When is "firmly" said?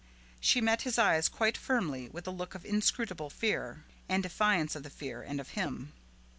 1.55-2.09